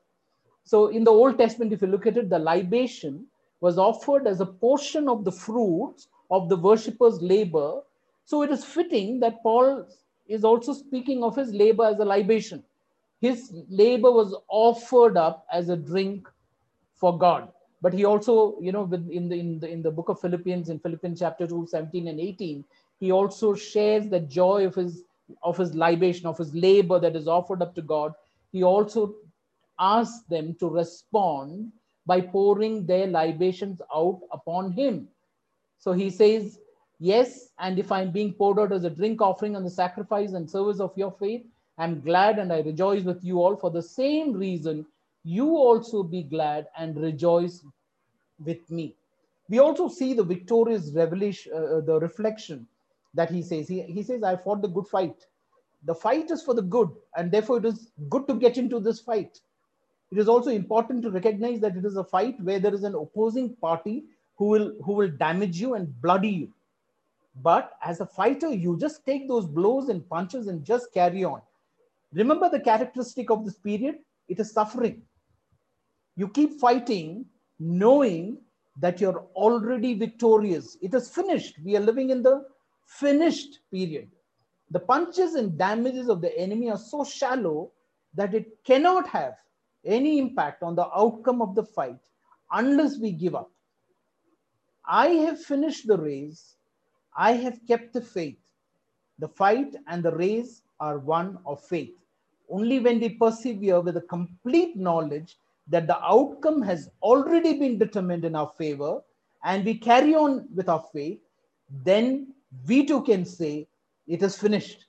So 0.62 0.86
in 0.86 1.02
the 1.02 1.10
Old 1.10 1.36
Testament, 1.36 1.72
if 1.72 1.82
you 1.82 1.88
look 1.88 2.06
at 2.06 2.16
it, 2.16 2.30
the 2.30 2.38
libation 2.38 3.26
was 3.60 3.76
offered 3.76 4.28
as 4.28 4.40
a 4.40 4.46
portion 4.46 5.08
of 5.08 5.24
the 5.24 5.32
fruits 5.32 6.06
of 6.30 6.48
the 6.48 6.56
worshipper's 6.56 7.20
labor. 7.20 7.80
So 8.24 8.42
it 8.42 8.52
is 8.52 8.64
fitting 8.64 9.18
that 9.18 9.42
Paul 9.42 9.84
is 10.28 10.44
also 10.44 10.74
speaking 10.74 11.24
of 11.24 11.34
his 11.34 11.52
labor 11.52 11.86
as 11.86 11.98
a 11.98 12.04
libation. 12.04 12.62
His 13.20 13.52
labor 13.68 14.12
was 14.12 14.32
offered 14.46 15.16
up 15.16 15.44
as 15.52 15.70
a 15.70 15.76
drink 15.76 16.28
for 16.94 17.18
God. 17.18 17.50
But 17.82 17.92
he 17.92 18.04
also, 18.04 18.58
you 18.60 18.72
know, 18.72 18.84
in 18.84 19.28
the 19.28 19.36
in 19.36 19.58
the 19.58 19.68
in 19.68 19.82
the 19.82 19.90
book 19.90 20.08
of 20.08 20.20
Philippians, 20.20 20.70
in 20.70 20.78
Philippians 20.78 21.20
chapter 21.20 21.46
2, 21.46 21.66
17 21.70 22.08
and 22.08 22.20
18, 22.20 22.64
he 22.98 23.12
also 23.12 23.54
shares 23.54 24.08
the 24.08 24.20
joy 24.20 24.66
of 24.66 24.74
his 24.74 25.02
of 25.42 25.56
his 25.56 25.74
libation, 25.74 26.26
of 26.26 26.38
his 26.38 26.54
labor 26.54 26.98
that 26.98 27.16
is 27.16 27.28
offered 27.28 27.62
up 27.62 27.74
to 27.74 27.82
God. 27.82 28.14
He 28.52 28.62
also 28.62 29.14
asks 29.78 30.24
them 30.28 30.54
to 30.60 30.68
respond 30.68 31.72
by 32.06 32.20
pouring 32.20 32.86
their 32.86 33.06
libations 33.06 33.82
out 33.94 34.20
upon 34.32 34.72
him. 34.72 35.08
So 35.78 35.92
he 35.92 36.10
says, 36.10 36.58
Yes, 36.98 37.50
and 37.58 37.78
if 37.78 37.92
I'm 37.92 38.10
being 38.10 38.32
poured 38.32 38.58
out 38.58 38.72
as 38.72 38.84
a 38.84 38.90
drink 38.90 39.20
offering 39.20 39.54
on 39.54 39.64
the 39.64 39.70
sacrifice 39.70 40.32
and 40.32 40.50
service 40.50 40.80
of 40.80 40.96
your 40.96 41.12
faith, 41.12 41.44
I'm 41.76 42.00
glad 42.00 42.38
and 42.38 42.50
I 42.50 42.60
rejoice 42.60 43.02
with 43.02 43.22
you 43.22 43.42
all. 43.42 43.56
For 43.56 43.70
the 43.70 43.82
same 43.82 44.32
reason, 44.32 44.86
you 45.26 45.56
also 45.56 46.04
be 46.04 46.22
glad 46.22 46.68
and 46.78 46.96
rejoice 46.96 47.64
with 48.44 48.70
me. 48.70 48.94
We 49.48 49.58
also 49.58 49.88
see 49.88 50.14
the 50.14 50.22
victorious 50.22 50.92
revelation, 50.94 51.52
uh, 51.52 51.80
the 51.80 51.98
reflection 52.00 52.66
that 53.14 53.28
he 53.28 53.42
says. 53.42 53.66
He, 53.66 53.82
he 53.82 54.04
says, 54.04 54.22
I 54.22 54.36
fought 54.36 54.62
the 54.62 54.68
good 54.68 54.86
fight. 54.86 55.26
The 55.84 55.94
fight 55.94 56.30
is 56.30 56.42
for 56.42 56.54
the 56.54 56.62
good, 56.62 56.90
and 57.16 57.32
therefore 57.32 57.58
it 57.58 57.64
is 57.64 57.90
good 58.08 58.28
to 58.28 58.34
get 58.34 58.56
into 58.56 58.78
this 58.78 59.00
fight. 59.00 59.40
It 60.12 60.18
is 60.18 60.28
also 60.28 60.50
important 60.50 61.02
to 61.02 61.10
recognize 61.10 61.58
that 61.60 61.76
it 61.76 61.84
is 61.84 61.96
a 61.96 62.04
fight 62.04 62.40
where 62.40 62.60
there 62.60 62.74
is 62.74 62.84
an 62.84 62.94
opposing 62.94 63.56
party 63.56 64.04
who 64.36 64.44
will 64.44 64.72
who 64.84 64.92
will 64.92 65.08
damage 65.08 65.60
you 65.60 65.74
and 65.74 66.00
bloody 66.00 66.28
you. 66.28 66.52
But 67.42 67.72
as 67.84 68.00
a 68.00 68.06
fighter, 68.06 68.50
you 68.50 68.78
just 68.78 69.04
take 69.04 69.26
those 69.26 69.46
blows 69.46 69.88
and 69.88 70.08
punches 70.08 70.46
and 70.46 70.64
just 70.64 70.92
carry 70.94 71.24
on. 71.24 71.42
Remember 72.12 72.48
the 72.48 72.60
characteristic 72.60 73.30
of 73.30 73.44
this 73.44 73.58
period? 73.58 73.96
It 74.28 74.38
is 74.38 74.52
suffering. 74.52 75.02
You 76.16 76.28
keep 76.28 76.58
fighting 76.58 77.26
knowing 77.58 78.38
that 78.78 79.00
you're 79.00 79.26
already 79.34 79.94
victorious. 79.94 80.76
It 80.82 80.94
is 80.94 81.08
finished. 81.08 81.58
We 81.64 81.76
are 81.76 81.80
living 81.80 82.10
in 82.10 82.22
the 82.22 82.44
finished 82.86 83.60
period. 83.70 84.10
The 84.70 84.80
punches 84.80 85.34
and 85.34 85.56
damages 85.56 86.08
of 86.08 86.20
the 86.20 86.36
enemy 86.38 86.70
are 86.70 86.78
so 86.78 87.04
shallow 87.04 87.70
that 88.14 88.34
it 88.34 88.64
cannot 88.64 89.06
have 89.08 89.34
any 89.84 90.18
impact 90.18 90.62
on 90.62 90.74
the 90.74 90.88
outcome 90.94 91.40
of 91.40 91.54
the 91.54 91.62
fight 91.64 92.00
unless 92.52 92.98
we 92.98 93.12
give 93.12 93.34
up. 93.34 93.50
I 94.84 95.08
have 95.08 95.42
finished 95.42 95.86
the 95.86 95.98
race. 95.98 96.56
I 97.16 97.32
have 97.32 97.60
kept 97.66 97.92
the 97.92 98.00
faith. 98.00 98.38
The 99.18 99.28
fight 99.28 99.74
and 99.86 100.02
the 100.02 100.14
race 100.14 100.62
are 100.80 100.98
one 100.98 101.38
of 101.46 101.64
faith. 101.64 101.94
Only 102.50 102.80
when 102.80 103.00
we 103.00 103.10
persevere 103.10 103.80
with 103.80 103.96
a 103.96 104.02
complete 104.02 104.76
knowledge 104.76 105.36
that 105.68 105.86
the 105.86 106.02
outcome 106.02 106.62
has 106.62 106.90
already 107.02 107.58
been 107.58 107.78
determined 107.78 108.24
in 108.24 108.36
our 108.36 108.50
favor 108.56 109.00
and 109.44 109.64
we 109.64 109.74
carry 109.74 110.14
on 110.14 110.48
with 110.54 110.68
our 110.68 110.84
faith, 110.92 111.20
then 111.84 112.28
we 112.66 112.84
too 112.86 113.02
can 113.02 113.24
say, 113.24 113.66
It 114.06 114.22
is 114.22 114.38
finished. 114.38 114.86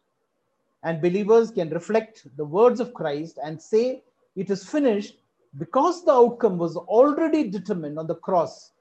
And 0.83 1.01
believers 1.01 1.51
can 1.51 1.69
reflect 1.69 2.27
the 2.37 2.45
words 2.45 2.79
of 2.79 2.93
Christ 2.93 3.39
and 3.43 3.61
say, 3.61 4.03
It 4.35 4.49
is 4.49 4.63
finished 4.69 5.17
because 5.57 6.05
the 6.05 6.11
outcome 6.11 6.57
was 6.57 6.75
already 6.75 7.49
determined 7.49 7.97
on 7.97 8.07
the 8.07 8.15
cross 8.15 8.71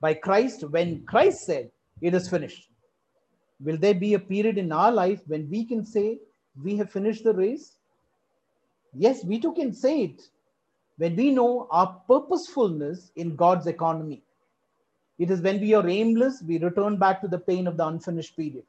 by 0.00 0.14
Christ 0.14 0.64
when 0.70 1.04
Christ 1.04 1.44
said, 1.44 1.70
It 2.00 2.14
is 2.14 2.28
finished. 2.28 2.70
Will 3.60 3.76
there 3.76 3.94
be 3.94 4.14
a 4.14 4.18
period 4.18 4.56
in 4.56 4.72
our 4.72 4.92
life 4.92 5.20
when 5.26 5.50
we 5.50 5.64
can 5.64 5.84
say, 5.84 6.18
We 6.62 6.76
have 6.76 6.90
finished 6.90 7.24
the 7.24 7.34
race? 7.34 7.76
Yes, 8.94 9.24
we 9.24 9.38
too 9.38 9.52
can 9.52 9.74
say 9.74 10.04
it 10.04 10.22
when 10.98 11.16
we 11.16 11.30
know 11.30 11.66
our 11.70 12.00
purposefulness 12.06 13.10
in 13.16 13.36
God's 13.36 13.66
economy. 13.66 14.22
It 15.18 15.30
is 15.30 15.40
when 15.40 15.60
we 15.60 15.74
are 15.74 15.88
aimless, 15.88 16.42
we 16.46 16.58
return 16.58 16.96
back 16.96 17.20
to 17.22 17.28
the 17.28 17.38
pain 17.38 17.66
of 17.66 17.76
the 17.76 17.86
unfinished 17.86 18.36
period. 18.36 18.64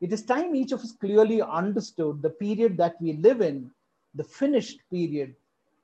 It 0.00 0.12
is 0.12 0.22
time 0.22 0.54
each 0.54 0.72
of 0.72 0.80
us 0.80 0.92
clearly 0.92 1.42
understood 1.42 2.22
the 2.22 2.30
period 2.30 2.76
that 2.76 3.00
we 3.00 3.14
live 3.14 3.40
in, 3.40 3.70
the 4.14 4.24
finished 4.24 4.80
period, 4.90 5.34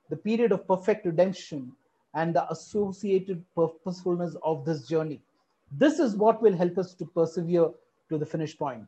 the 0.09 0.15
period 0.15 0.51
of 0.51 0.67
perfect 0.67 1.05
redemption, 1.05 1.71
and 2.13 2.33
the 2.33 2.49
associated 2.49 3.43
purposefulness 3.55 4.35
of 4.43 4.63
this 4.63 4.87
journey. 4.87 5.21
This 5.71 5.99
is 5.99 6.15
what 6.15 6.41
will 6.41 6.55
help 6.55 6.77
us 6.77 6.93
to 6.93 7.05
persevere 7.05 7.69
to 8.09 8.17
the 8.17 8.25
finish 8.25 8.57
point. 8.57 8.87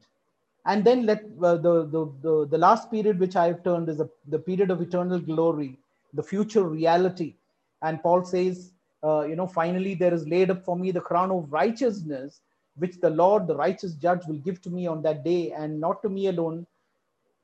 And 0.65 0.83
then 0.83 1.05
let 1.05 1.23
uh, 1.41 1.55
the, 1.55 1.85
the, 1.85 2.11
the, 2.21 2.47
the 2.49 2.57
last 2.57 2.91
period 2.91 3.19
which 3.19 3.35
I 3.35 3.47
have 3.47 3.63
turned 3.63 3.89
is 3.89 3.99
a, 3.99 4.09
the 4.27 4.39
period 4.39 4.69
of 4.71 4.81
eternal 4.81 5.19
glory, 5.19 5.77
the 6.13 6.23
future 6.23 6.63
reality. 6.63 7.35
And 7.81 8.01
Paul 8.01 8.23
says, 8.25 8.71
uh, 9.03 9.25
you 9.25 9.35
know, 9.35 9.47
finally 9.47 9.93
there 9.93 10.13
is 10.13 10.27
laid 10.27 10.49
up 10.49 10.63
for 10.63 10.75
me 10.77 10.91
the 10.91 11.01
crown 11.01 11.31
of 11.31 11.51
righteousness, 11.51 12.41
which 12.75 12.99
the 12.99 13.09
Lord, 13.09 13.47
the 13.47 13.55
righteous 13.55 13.93
judge, 13.93 14.25
will 14.27 14.37
give 14.37 14.61
to 14.61 14.69
me 14.69 14.87
on 14.87 15.01
that 15.03 15.23
day, 15.23 15.51
and 15.51 15.79
not 15.79 16.01
to 16.03 16.09
me 16.09 16.27
alone, 16.27 16.65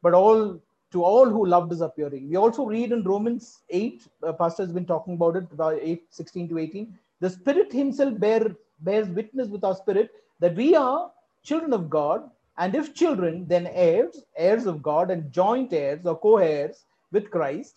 but 0.01 0.13
all 0.13 0.59
to 0.91 1.03
all 1.03 1.27
who 1.27 1.45
loved 1.45 1.71
his 1.71 1.81
appearing. 1.81 2.29
We 2.29 2.35
also 2.35 2.65
read 2.65 2.91
in 2.91 3.03
Romans 3.03 3.61
8, 3.69 4.07
uh, 4.21 4.33
Pastor 4.33 4.63
has 4.63 4.71
been 4.71 4.85
talking 4.85 5.15
about 5.15 5.35
it, 5.35 5.45
about 5.51 5.79
8, 5.81 6.03
16 6.11 6.49
to 6.49 6.59
18. 6.59 6.99
The 7.19 7.29
Spirit 7.31 7.73
Himself 7.73 8.19
bear, 8.19 8.55
bears 8.81 9.07
witness 9.09 9.47
with 9.47 9.63
our 9.63 9.75
spirit 9.75 10.11
that 10.39 10.55
we 10.55 10.75
are 10.75 11.11
children 11.41 11.73
of 11.73 11.89
God, 11.89 12.29
and 12.57 12.75
if 12.75 12.93
children, 12.93 13.47
then 13.47 13.67
heirs, 13.67 14.21
heirs 14.37 14.67
of 14.67 14.83
God, 14.83 15.09
and 15.09 15.31
joint 15.31 15.73
heirs 15.73 16.05
or 16.05 16.15
co 16.15 16.37
heirs 16.37 16.85
with 17.11 17.31
Christ. 17.31 17.75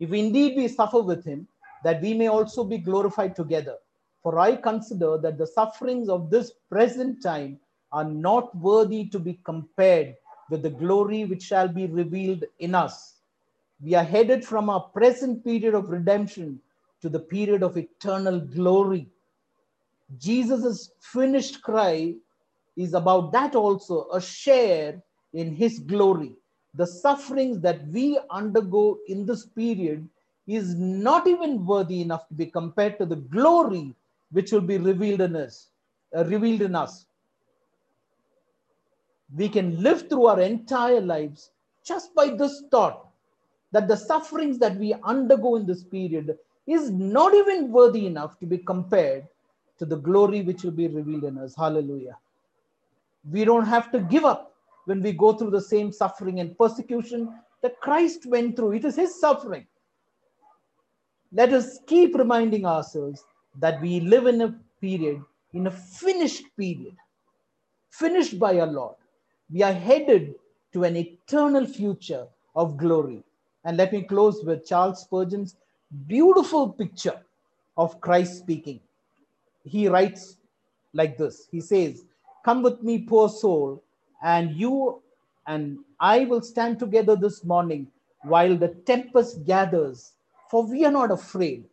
If 0.00 0.12
indeed 0.12 0.56
we 0.56 0.68
suffer 0.68 1.00
with 1.00 1.24
Him, 1.24 1.46
that 1.84 2.00
we 2.02 2.14
may 2.14 2.28
also 2.28 2.64
be 2.64 2.78
glorified 2.78 3.36
together. 3.36 3.76
For 4.22 4.38
I 4.38 4.56
consider 4.56 5.18
that 5.18 5.36
the 5.38 5.46
sufferings 5.46 6.08
of 6.08 6.30
this 6.30 6.52
present 6.70 7.22
time 7.22 7.60
are 7.92 8.04
not 8.04 8.56
worthy 8.56 9.06
to 9.10 9.18
be 9.18 9.38
compared 9.44 10.16
with 10.50 10.62
the 10.62 10.70
glory 10.70 11.24
which 11.24 11.42
shall 11.42 11.68
be 11.68 11.86
revealed 11.86 12.44
in 12.58 12.74
us. 12.74 13.20
We 13.82 13.94
are 13.94 14.04
headed 14.04 14.44
from 14.44 14.70
our 14.70 14.80
present 14.80 15.44
period 15.44 15.74
of 15.74 15.90
redemption 15.90 16.60
to 17.02 17.08
the 17.08 17.20
period 17.20 17.62
of 17.62 17.76
eternal 17.76 18.40
glory. 18.40 19.08
Jesus' 20.18 20.90
finished 21.00 21.62
cry 21.62 22.14
is 22.76 22.94
about 22.94 23.30
that 23.32 23.54
also, 23.54 24.08
a 24.10 24.20
share 24.20 25.02
in 25.34 25.54
his 25.54 25.78
glory. 25.78 26.34
The 26.74 26.86
sufferings 26.86 27.60
that 27.60 27.86
we 27.88 28.18
undergo 28.30 28.98
in 29.08 29.26
this 29.26 29.46
period 29.46 30.08
is 30.46 30.74
not 30.74 31.26
even 31.26 31.64
worthy 31.64 32.00
enough 32.02 32.28
to 32.28 32.34
be 32.34 32.46
compared 32.46 32.98
to 32.98 33.06
the 33.06 33.16
glory 33.16 33.94
which 34.32 34.52
will 34.52 34.60
be 34.60 34.78
revealed 34.78 35.20
in 35.20 35.36
us 35.36 35.68
uh, 36.14 36.24
revealed 36.24 36.62
in 36.62 36.74
us. 36.74 37.06
We 39.34 39.48
can 39.48 39.82
live 39.82 40.08
through 40.08 40.26
our 40.26 40.40
entire 40.40 41.00
lives 41.00 41.50
just 41.84 42.14
by 42.14 42.28
this 42.28 42.62
thought 42.70 43.08
that 43.72 43.88
the 43.88 43.96
sufferings 43.96 44.58
that 44.58 44.76
we 44.76 44.94
undergo 45.02 45.56
in 45.56 45.66
this 45.66 45.82
period 45.82 46.38
is 46.66 46.90
not 46.90 47.34
even 47.34 47.70
worthy 47.72 48.06
enough 48.06 48.38
to 48.38 48.46
be 48.46 48.58
compared 48.58 49.26
to 49.78 49.84
the 49.84 49.96
glory 49.96 50.42
which 50.42 50.62
will 50.62 50.70
be 50.70 50.86
revealed 50.86 51.24
in 51.24 51.36
us. 51.38 51.54
Hallelujah. 51.56 52.16
We 53.30 53.44
don't 53.44 53.66
have 53.66 53.90
to 53.92 53.98
give 53.98 54.24
up 54.24 54.53
when 54.86 55.02
we 55.02 55.12
go 55.12 55.32
through 55.32 55.50
the 55.50 55.60
same 55.60 55.92
suffering 55.92 56.40
and 56.40 56.56
persecution 56.58 57.34
that 57.62 57.80
Christ 57.80 58.26
went 58.26 58.56
through. 58.56 58.72
It 58.72 58.84
is 58.84 58.96
his 58.96 59.18
suffering. 59.20 59.66
Let 61.32 61.52
us 61.52 61.78
keep 61.86 62.14
reminding 62.14 62.66
ourselves 62.66 63.24
that 63.58 63.80
we 63.80 64.00
live 64.00 64.26
in 64.26 64.40
a 64.42 64.54
period, 64.80 65.22
in 65.52 65.66
a 65.66 65.70
finished 65.70 66.44
period, 66.56 66.96
finished 67.90 68.38
by 68.38 68.60
our 68.60 68.66
Lord. 68.66 68.96
We 69.50 69.62
are 69.62 69.72
headed 69.72 70.34
to 70.72 70.84
an 70.84 70.96
eternal 70.96 71.66
future 71.66 72.26
of 72.56 72.76
glory. 72.76 73.22
And 73.64 73.76
let 73.76 73.92
me 73.92 74.02
close 74.02 74.44
with 74.44 74.66
Charles 74.66 75.00
Spurgeon's 75.02 75.56
beautiful 76.06 76.68
picture 76.68 77.20
of 77.76 78.00
Christ 78.00 78.38
speaking. 78.38 78.80
He 79.64 79.88
writes 79.88 80.36
like 80.92 81.16
this 81.16 81.48
He 81.50 81.60
says, 81.60 82.04
Come 82.44 82.62
with 82.62 82.82
me, 82.82 82.98
poor 82.98 83.28
soul, 83.28 83.83
and 84.24 84.56
you 84.56 85.02
and 85.46 85.78
I 86.00 86.24
will 86.24 86.40
stand 86.40 86.78
together 86.78 87.14
this 87.14 87.44
morning 87.44 87.86
while 88.22 88.56
the 88.56 88.74
tempest 88.86 89.44
gathers, 89.44 90.12
for 90.50 90.66
we 90.66 90.84
are 90.86 90.90
not 90.90 91.10
afraid. 91.10 91.66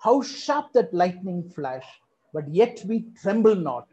How 0.00 0.22
sharp 0.22 0.72
that 0.72 0.94
lightning 0.94 1.42
flash, 1.54 1.84
but 2.32 2.48
yet 2.48 2.82
we 2.86 3.04
tremble 3.20 3.54
not. 3.54 3.86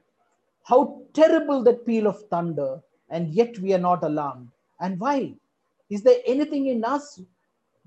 How 0.64 1.02
terrible 1.14 1.62
that 1.64 1.86
peal 1.86 2.08
of 2.08 2.24
thunder, 2.30 2.82
and 3.10 3.34
yet 3.34 3.60
we 3.60 3.74
are 3.74 3.86
not 3.90 4.04
alarmed. 4.04 4.50
And 4.80 4.98
why? 5.00 5.34
Is 5.90 6.02
there 6.02 6.22
anything 6.26 6.68
in 6.68 6.86
us 6.86 7.20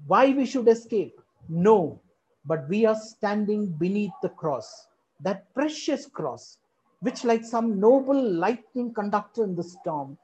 why 0.06 0.30
we 0.30 0.44
should 0.44 0.68
escape? 0.68 1.18
No, 1.48 1.98
but 2.44 2.68
we 2.68 2.84
are 2.84 2.94
standing 2.94 3.66
beneath 3.66 4.12
the 4.22 4.28
cross, 4.28 4.88
that 5.20 5.52
precious 5.54 6.06
cross, 6.06 6.58
which, 7.00 7.24
like 7.24 7.44
some 7.44 7.78
noble 7.78 8.20
lightning 8.20 8.92
conductor 8.92 9.44
in 9.44 9.54
the 9.54 9.62
storm, 9.62 10.18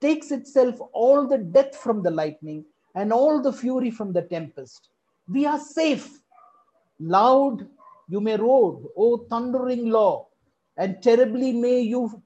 takes 0.00 0.30
itself 0.30 0.78
all 0.92 1.26
the 1.26 1.38
death 1.38 1.76
from 1.76 2.02
the 2.02 2.10
lightning 2.10 2.64
and 2.94 3.12
all 3.12 3.40
the 3.40 3.52
fury 3.52 3.90
from 3.90 4.12
the 4.12 4.22
tempest. 4.22 4.88
We 5.28 5.46
are 5.46 5.58
safe. 5.58 6.20
Loud 7.00 7.66
you 8.08 8.20
may 8.20 8.36
roar, 8.36 8.80
O 8.96 9.18
thundering 9.30 9.90
law, 9.90 10.26
and 10.76 11.02
terribly 11.02 11.52
may 11.52 11.80
you 11.80 12.22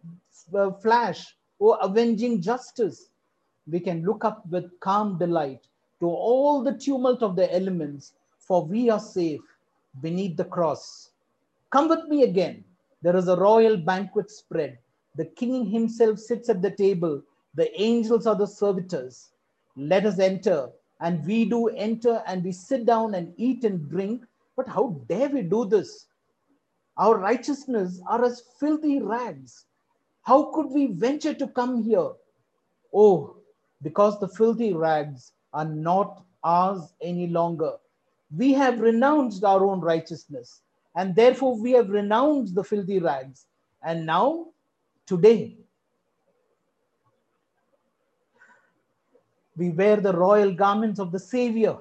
uh, 0.55 0.71
flash, 0.73 1.37
O 1.61 1.73
avenging 1.73 2.41
justice. 2.41 3.09
We 3.71 3.81
can 3.81 4.05
look 4.05 4.25
up 4.25 4.47
with 4.49 4.79
calm 4.81 5.19
delight 5.19 5.61
to 6.01 6.07
all 6.07 6.63
the 6.63 6.73
tumult 6.73 7.23
of 7.23 7.37
the 7.37 7.53
elements, 7.55 8.13
for 8.39 8.65
we 8.65 8.91
are 8.91 9.01
safe 9.01 9.41
beneath 10.01 10.37
the 10.37 10.45
cross. 10.45 11.11
Come 11.71 11.89
with 11.89 12.07
me 12.09 12.25
again. 12.25 12.65
There 13.03 13.17
is 13.17 13.29
a 13.29 13.37
royal 13.37 13.77
banquet 13.77 14.31
spread. 14.31 14.79
The 15.17 15.27
king 15.27 15.67
himself 15.67 16.19
sits 16.19 16.49
at 16.49 16.63
the 16.63 16.71
table 16.71 17.23
the 17.55 17.81
angels 17.81 18.27
are 18.27 18.35
the 18.35 18.47
servitors. 18.47 19.31
Let 19.77 20.07
us 20.07 20.19
enter. 20.19 20.71
And 21.01 21.25
we 21.27 21.45
do 21.45 21.69
enter 21.69 22.23
and 22.27 22.45
we 22.45 22.53
sit 22.53 22.87
down 22.87 23.15
and 23.15 23.35
eat 23.37 23.65
and 23.65 23.89
drink. 23.91 24.25
But 24.57 24.69
how 24.69 25.01
dare 25.09 25.29
we 25.29 25.43
do 25.43 25.65
this? 25.65 26.07
Our 26.97 27.19
righteousness 27.19 28.01
are 28.09 28.25
as 28.25 28.43
filthy 28.61 29.01
rags. 29.01 29.67
How 30.23 30.53
could 30.53 30.71
we 30.71 30.87
venture 30.87 31.35
to 31.35 31.49
come 31.49 31.83
here? 31.83 32.11
Oh, 32.95 33.37
because 33.83 34.21
the 34.21 34.29
filthy 34.29 34.73
rags 34.73 35.33
are 35.53 35.65
not 35.65 36.23
ours 36.45 36.95
any 37.01 37.27
longer. 37.27 37.73
We 38.35 38.53
have 38.53 38.81
renounced 38.81 39.45
our 39.45 39.65
own 39.65 39.81
righteousness, 39.81 40.62
and 40.95 41.15
therefore 41.15 41.59
we 41.59 41.73
have 41.73 41.89
renounced 41.89 42.55
the 42.55 42.65
filthy 42.65 42.99
rags. 42.99 43.47
And 43.83 44.07
now, 44.07 44.49
today, 45.07 45.57
we 49.57 49.71
wear 49.71 49.97
the 49.97 50.13
royal 50.13 50.53
garments 50.53 51.01
of 51.01 51.13
the 51.13 51.19
Savior 51.19 51.77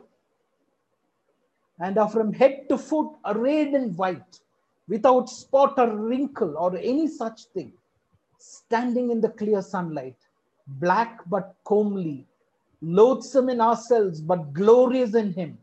and 1.80 1.98
are 1.98 2.10
from 2.10 2.34
head 2.34 2.68
to 2.70 2.78
foot 2.78 3.12
arrayed 3.26 3.74
in 3.74 3.96
white, 3.96 4.40
without 4.88 5.30
spot 5.30 5.74
or 5.78 5.96
wrinkle 5.96 6.56
or 6.58 6.76
any 6.78 7.08
such 7.08 7.46
thing, 7.54 7.74
standing 8.38 9.10
in 9.10 9.22
the 9.22 9.30
clear 9.30 9.62
sunlight, 9.62 10.18
black 10.68 11.22
but 11.28 11.56
comely, 11.66 12.26
loathsome 12.82 13.50
in 13.50 13.62
ourselves 13.62 14.22
but 14.22 14.54
glorious 14.54 15.16
in 15.16 15.34
Him, 15.34 15.58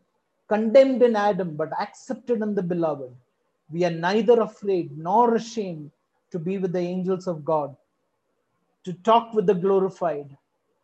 condemned 0.49 1.03
in 1.03 1.15
Adam 1.15 1.57
but 1.57 1.71
accepted 1.81 2.43
in 2.43 2.55
the 2.55 2.63
Beloved. 2.63 3.15
We 3.71 3.85
are 3.85 3.91
neither 3.91 4.41
afraid 4.41 4.97
nor 4.97 5.35
ashamed 5.35 5.91
to 6.31 6.39
be 6.39 6.59
with 6.59 6.73
the 6.73 6.79
angels 6.79 7.27
of 7.27 7.45
God, 7.45 7.77
to 8.85 8.93
talk 8.93 9.35
with 9.35 9.47
the 9.47 9.55
glorified, 9.55 10.37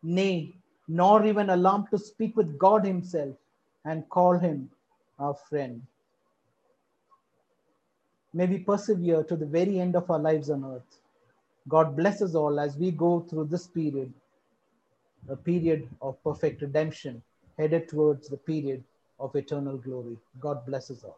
nay, 0.03 0.55
nor 0.87 1.25
even 1.25 1.49
alarmed 1.49 1.87
to 1.91 1.97
speak 1.97 2.35
with 2.37 2.57
God 2.57 2.85
Himself 2.85 3.35
and 3.85 4.07
call 4.09 4.37
Him 4.37 4.69
our 5.17 5.33
friend. 5.33 5.81
May 8.33 8.47
we 8.47 8.59
persevere 8.59 9.23
to 9.23 9.35
the 9.35 9.45
very 9.45 9.79
end 9.79 9.95
of 9.95 10.11
our 10.11 10.19
lives 10.19 10.49
on 10.49 10.65
earth. 10.65 10.99
God 11.67 11.95
bless 11.95 12.21
us 12.21 12.35
all 12.35 12.59
as 12.59 12.77
we 12.77 12.91
go 12.91 13.21
through 13.21 13.45
this 13.45 13.65
period, 13.65 14.13
a 15.29 15.35
period 15.35 15.87
of 16.01 16.21
perfect 16.23 16.61
redemption, 16.61 17.23
headed 17.57 17.87
towards 17.87 18.27
the 18.27 18.37
period 18.37 18.83
of 19.19 19.35
eternal 19.35 19.77
glory. 19.77 20.17
God 20.39 20.65
bless 20.65 20.91
us 20.91 21.03
all. 21.03 21.17